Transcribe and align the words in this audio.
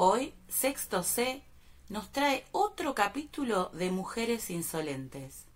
Hoy, 0.00 0.32
Sexto 0.46 1.02
C 1.02 1.42
nos 1.88 2.12
trae 2.12 2.44
otro 2.52 2.94
capítulo 2.94 3.70
de 3.70 3.90
Mujeres 3.90 4.48
Insolentes. 4.48 5.46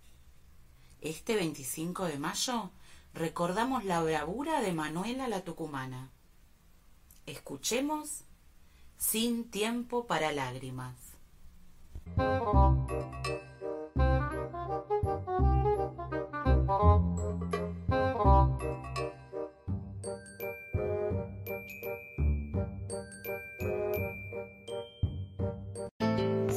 Este 0.99 1.37
25 1.37 2.07
de 2.07 2.17
mayo 2.17 2.69
recordamos 3.13 3.85
la 3.85 4.03
bravura 4.03 4.59
de 4.59 4.73
Manuela 4.73 5.29
la 5.29 5.45
Tucumana. 5.45 6.09
Escuchemos 7.25 8.25
Sin 8.97 9.49
tiempo 9.49 10.07
para 10.07 10.33
lágrimas. 10.33 10.97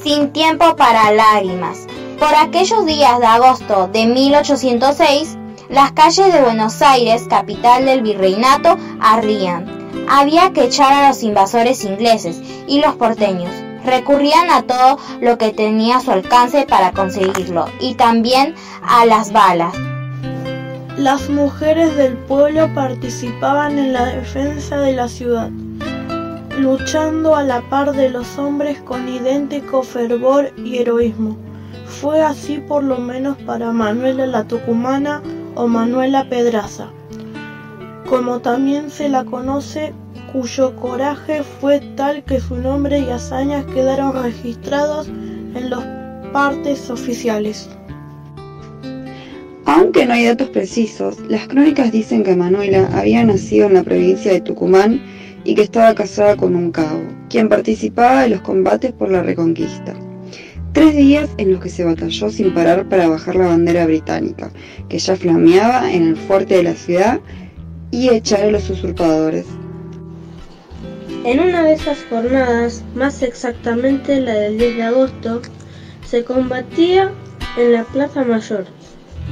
Sin 0.03 0.31
tiempo 0.31 0.75
para 0.75 1.11
lágrimas. 1.11 1.87
Por 2.19 2.33
aquellos 2.35 2.85
días 2.85 3.19
de 3.19 3.25
agosto 3.25 3.89
de 3.91 4.05
1806, 4.05 5.37
las 5.69 5.91
calles 5.91 6.33
de 6.33 6.41
Buenos 6.41 6.81
Aires, 6.81 7.25
capital 7.29 7.85
del 7.85 8.01
virreinato, 8.01 8.77
ardían. 8.99 9.65
Había 10.09 10.53
que 10.53 10.65
echar 10.65 10.93
a 10.93 11.09
los 11.09 11.23
invasores 11.23 11.83
ingleses 11.83 12.41
y 12.67 12.79
los 12.79 12.95
porteños 12.95 13.51
recurrían 13.87 14.49
a 14.51 14.63
todo 14.63 14.99
lo 15.21 15.37
que 15.37 15.51
tenía 15.51 15.97
a 15.97 16.01
su 16.01 16.11
alcance 16.11 16.65
para 16.67 16.91
conseguirlo 16.91 17.65
y 17.79 17.95
también 17.95 18.53
a 18.81 19.05
las 19.05 19.31
balas. 19.31 19.73
Las 20.97 21.29
mujeres 21.29 21.95
del 21.95 22.17
pueblo 22.17 22.73
participaban 22.73 23.77
en 23.77 23.93
la 23.93 24.05
defensa 24.05 24.79
de 24.79 24.93
la 24.93 25.07
ciudad, 25.07 25.49
luchando 26.57 27.35
a 27.35 27.43
la 27.43 27.61
par 27.69 27.93
de 27.93 28.09
los 28.09 28.37
hombres 28.39 28.79
con 28.81 29.07
idéntico 29.07 29.83
fervor 29.83 30.51
y 30.57 30.77
heroísmo. 30.77 31.37
Fue 31.85 32.21
así 32.21 32.57
por 32.57 32.83
lo 32.83 32.97
menos 32.97 33.37
para 33.45 33.71
Manuela 33.71 34.25
la 34.25 34.43
Tucumana 34.43 35.21
o 35.55 35.67
Manuela 35.67 36.27
Pedraza, 36.29 36.89
como 38.09 38.39
también 38.39 38.89
se 38.89 39.07
la 39.07 39.23
conoce 39.23 39.93
cuyo 40.33 40.75
coraje 40.75 41.43
fue 41.43 41.79
tal 41.95 42.23
que 42.23 42.39
su 42.39 42.55
nombre 42.55 42.99
y 42.99 43.09
hazañas 43.09 43.65
quedaron 43.67 44.21
registrados 44.21 45.07
en 45.07 45.69
los 45.69 45.83
partes 46.33 46.89
oficiales. 46.89 47.69
Aunque 49.65 50.05
no 50.05 50.13
hay 50.13 50.25
datos 50.25 50.49
precisos, 50.49 51.19
las 51.27 51.47
crónicas 51.47 51.91
dicen 51.91 52.23
que 52.23 52.35
Manuela 52.35 52.89
había 52.93 53.23
nacido 53.23 53.67
en 53.67 53.75
la 53.75 53.83
provincia 53.83 54.31
de 54.31 54.41
Tucumán 54.41 55.01
y 55.47 55.55
que 55.55 55.61
estaba 55.61 55.95
casada 55.95 56.35
con 56.35 56.57
un 56.57 56.71
cabo, 56.71 57.01
quien 57.29 57.47
participaba 57.47 58.23
de 58.23 58.29
los 58.31 58.41
combates 58.41 58.91
por 58.91 59.09
la 59.09 59.23
reconquista. 59.23 59.93
Tres 60.73 60.93
días 60.93 61.29
en 61.37 61.53
los 61.53 61.61
que 61.61 61.69
se 61.69 61.85
batalló 61.85 62.29
sin 62.29 62.53
parar 62.53 62.89
para 62.89 63.07
bajar 63.07 63.37
la 63.37 63.47
bandera 63.47 63.85
británica, 63.85 64.51
que 64.89 64.99
ya 64.99 65.15
flameaba 65.15 65.89
en 65.89 66.09
el 66.09 66.17
fuerte 66.17 66.57
de 66.57 66.63
la 66.63 66.73
ciudad, 66.73 67.21
y 67.91 68.09
echar 68.09 68.41
a 68.41 68.51
los 68.51 68.69
usurpadores. 68.69 69.45
En 71.23 71.39
una 71.39 71.63
de 71.63 71.75
esas 71.75 72.03
jornadas, 72.09 72.83
más 72.93 73.23
exactamente 73.23 74.19
la 74.19 74.33
del 74.33 74.57
10 74.57 74.75
de 74.75 74.83
agosto, 74.83 75.41
se 76.05 76.25
combatía 76.25 77.09
en 77.57 77.71
la 77.71 77.85
Plaza 77.85 78.25
Mayor, 78.25 78.65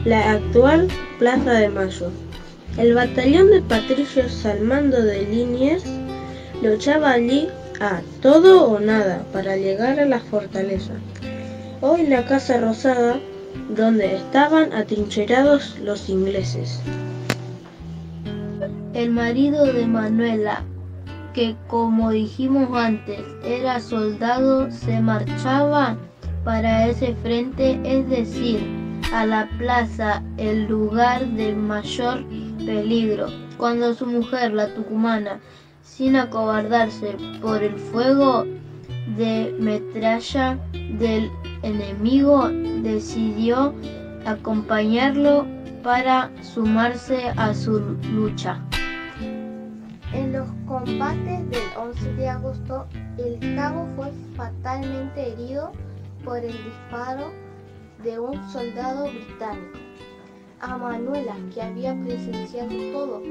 la 0.06 0.32
actual 0.32 0.88
Plaza 1.20 1.52
de 1.52 1.68
Mayo. 1.68 2.10
El 2.78 2.94
batallón 2.94 3.52
de 3.52 3.62
patricios 3.64 4.46
al 4.46 4.62
mando 4.62 5.02
de 5.02 5.22
Liniers 5.24 5.84
luchaba 6.66 7.12
allí 7.12 7.48
a 7.80 8.02
todo 8.22 8.70
o 8.70 8.80
nada 8.80 9.24
para 9.32 9.56
llegar 9.56 10.00
a 10.00 10.06
la 10.06 10.20
fortaleza. 10.20 10.94
Hoy 11.82 12.08
la 12.08 12.26
Casa 12.26 12.60
Rosada, 12.60 13.20
donde 13.76 14.16
estaban 14.16 14.74
atrincherados 14.74 15.78
los 15.80 16.10
ingleses. 16.10 16.82
El 18.94 19.12
marido 19.12 19.66
de 19.66 19.86
Manuela, 19.86 20.64
que 21.34 21.56
como 21.68 22.12
dijimos 22.12 22.70
antes 22.74 23.20
era 23.44 23.80
soldado, 23.80 24.72
se 24.72 25.00
marchaba 25.02 25.98
para 26.44 26.88
ese 26.88 27.14
frente, 27.22 27.80
es 27.84 28.10
decir, 28.10 28.60
a 29.14 29.26
la 29.26 29.50
plaza, 29.58 30.24
el 30.38 30.66
lugar 30.66 31.28
de 31.28 31.54
mayor 31.54 32.24
peligro, 32.66 33.28
cuando 33.58 33.94
su 33.94 34.06
mujer, 34.06 34.54
la 34.54 34.74
tucumana, 34.74 35.40
sin 35.86 36.16
acobardarse 36.16 37.16
por 37.42 37.64
el 37.64 37.78
fuego 37.78 38.44
de 39.16 39.56
metralla 39.60 40.60
del 41.00 41.32
enemigo, 41.62 42.50
decidió 42.82 43.74
acompañarlo 44.26 45.46
para 45.84 46.32
sumarse 46.42 47.30
a 47.38 47.54
su 47.54 47.80
lucha. 48.12 48.60
En 50.12 50.34
los 50.34 50.48
combates 50.68 51.50
del 51.50 51.64
11 51.78 52.14
de 52.14 52.30
agosto, 52.30 52.88
el 53.18 53.56
cabo 53.56 53.88
fue 53.96 54.12
fatalmente 54.36 55.34
herido 55.34 55.72
por 56.24 56.40
el 56.40 56.52
disparo 56.52 57.32
de 58.04 58.20
un 58.20 58.50
soldado 58.50 59.06
británico. 59.06 59.78
A 60.62 60.78
Manuela, 60.78 61.36
que 61.54 61.62
había 61.62 61.94
presenciado 62.02 62.72
todo, 62.92 63.22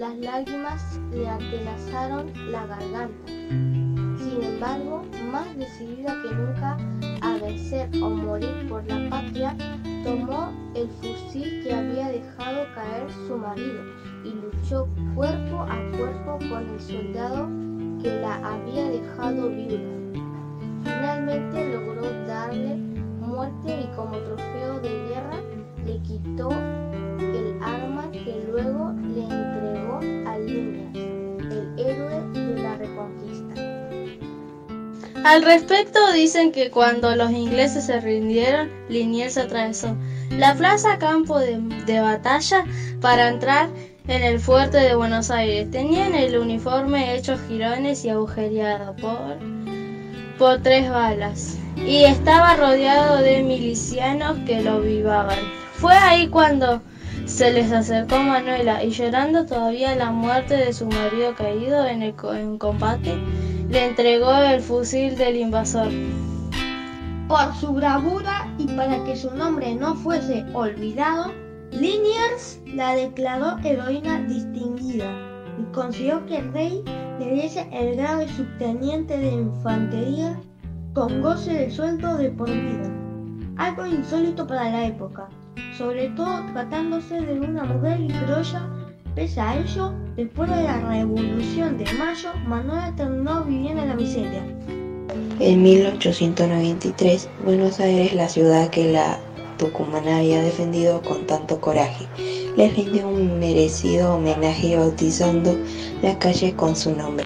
las 0.00 0.16
lágrimas 0.16 0.98
le 1.12 1.28
atenazaron 1.28 2.32
la 2.50 2.64
garganta. 2.64 3.26
Sin 3.26 4.42
embargo, 4.42 5.02
más 5.30 5.54
decidida 5.58 6.16
que 6.22 6.34
nunca 6.34 6.78
a 7.20 7.34
vencer 7.34 7.90
o 8.02 8.08
morir 8.08 8.66
por 8.66 8.82
la 8.86 9.10
patria, 9.10 9.54
tomó 10.02 10.54
el 10.74 10.88
fusil 10.88 11.62
que 11.62 11.74
había 11.74 12.08
dejado 12.08 12.64
caer 12.74 13.12
su 13.26 13.36
marido 13.36 13.82
y 14.24 14.30
luchó 14.30 14.88
cuerpo 15.14 15.66
a 15.68 15.76
cuerpo 15.94 16.38
con 16.48 16.66
el 16.70 16.80
soldado 16.80 17.50
que 18.02 18.20
la 18.22 18.36
había 18.36 18.88
dejado 18.88 19.50
viuda. 19.50 20.22
Finalmente 20.82 21.74
logró 21.74 22.10
darle 22.26 22.76
muerte 23.20 23.82
y 23.82 23.94
como 23.94 24.16
trofeo 24.16 24.80
de 24.80 25.08
guerra 25.08 25.40
le 25.84 25.98
quitó 26.00 26.48
el 27.18 27.62
arma 27.62 28.10
que 28.10 28.29
Al 35.24 35.42
respecto 35.42 35.98
dicen 36.12 36.50
que 36.50 36.70
cuando 36.70 37.14
los 37.14 37.30
ingleses 37.30 37.84
se 37.84 38.00
rindieron, 38.00 38.70
Liniers 38.88 39.36
atravesó 39.36 39.94
la 40.30 40.54
plaza 40.54 40.98
campo 40.98 41.38
de, 41.38 41.58
de 41.86 42.00
batalla 42.00 42.64
para 43.00 43.28
entrar 43.28 43.68
en 44.08 44.22
el 44.22 44.40
fuerte 44.40 44.78
de 44.78 44.94
Buenos 44.94 45.30
Aires. 45.30 45.70
Tenían 45.70 46.14
el 46.14 46.38
uniforme 46.38 47.14
hecho 47.14 47.36
jirones 47.48 48.04
y 48.04 48.08
agujereado 48.08 48.96
por, 48.96 49.38
por 50.38 50.62
tres 50.62 50.90
balas 50.90 51.58
y 51.76 52.04
estaba 52.04 52.56
rodeado 52.56 53.18
de 53.18 53.42
milicianos 53.42 54.38
que 54.46 54.62
lo 54.62 54.80
vivaban. 54.80 55.38
Fue 55.74 55.94
ahí 55.94 56.28
cuando 56.28 56.82
se 57.26 57.52
les 57.52 57.70
acercó 57.70 58.18
Manuela 58.18 58.82
y 58.82 58.90
llorando 58.90 59.46
todavía 59.46 59.94
la 59.94 60.10
muerte 60.10 60.56
de 60.56 60.72
su 60.72 60.86
marido 60.86 61.34
caído 61.34 61.86
en 61.86 62.02
el 62.02 62.14
en 62.34 62.58
combate, 62.58 63.14
le 63.70 63.86
entregó 63.86 64.34
el 64.34 64.60
fusil 64.60 65.16
del 65.16 65.36
invasor. 65.36 65.88
Por 67.28 67.54
su 67.54 67.72
bravura 67.72 68.52
y 68.58 68.66
para 68.66 69.04
que 69.04 69.14
su 69.14 69.30
nombre 69.30 69.76
no 69.76 69.94
fuese 69.94 70.44
olvidado, 70.52 71.32
Liniers 71.70 72.60
la 72.66 72.96
declaró 72.96 73.58
heroína 73.62 74.22
distinguida 74.22 75.06
y 75.56 75.72
consiguió 75.72 76.26
que 76.26 76.38
el 76.38 76.52
rey 76.52 76.82
le 77.20 77.34
diese 77.34 77.68
el 77.72 77.96
grado 77.96 78.18
de 78.18 78.28
subteniente 78.28 79.16
de 79.16 79.30
infantería 79.30 80.36
con 80.92 81.22
goce 81.22 81.52
de 81.52 81.70
sueldo 81.70 82.16
de 82.16 82.30
por 82.30 82.50
vida. 82.50 82.90
Algo 83.56 83.86
insólito 83.86 84.48
para 84.48 84.68
la 84.68 84.86
época, 84.86 85.28
sobre 85.78 86.08
todo 86.08 86.44
tratándose 86.52 87.20
de 87.20 87.38
una 87.38 87.62
mujer 87.62 87.98
criolla. 88.08 88.79
Pese 89.14 89.40
a 89.40 89.58
ello, 89.58 89.92
después 90.16 90.48
de 90.48 90.62
la 90.62 90.80
Revolución 90.88 91.76
de 91.78 91.84
Mayo, 91.94 92.30
Manuela 92.46 92.94
terminó 92.96 93.44
viviendo 93.44 93.82
en 93.82 93.88
la 93.88 93.94
miseria. 93.94 94.44
En 95.40 95.62
1893, 95.62 97.28
Buenos 97.44 97.80
Aires, 97.80 98.14
la 98.14 98.28
ciudad 98.28 98.70
que 98.70 98.92
la 98.92 99.18
tucumana 99.58 100.18
había 100.18 100.42
defendido 100.42 101.02
con 101.02 101.26
tanto 101.26 101.60
coraje, 101.60 102.06
les 102.56 102.76
rindió 102.76 103.08
un 103.08 103.40
merecido 103.40 104.14
homenaje 104.14 104.76
bautizando 104.76 105.56
la 106.02 106.16
calle 106.18 106.54
con 106.54 106.76
su 106.76 106.94
nombre. 106.94 107.24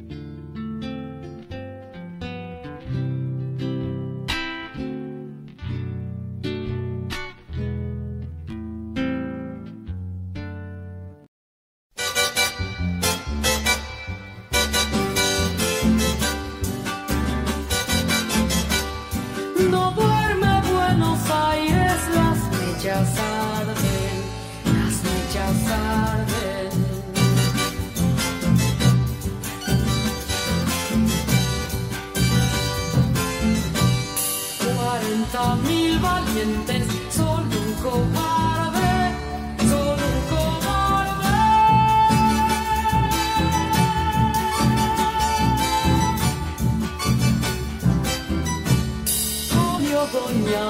Mil 35.95 36.01
valientes, 36.01 36.87
solo 37.11 37.43
un 37.43 37.73
cobarde, 37.83 39.13
solo 39.69 40.05
un 40.15 40.21
cobarde. 40.31 41.35
Doña 50.13 50.65